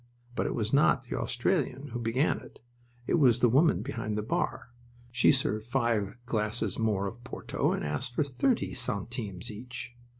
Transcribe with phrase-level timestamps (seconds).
[0.35, 2.59] But it was not the Australian who began it.
[3.05, 4.69] It was the woman behind the bar.
[5.11, 9.95] She served five glasses more of porto and asked for thirty centimes each.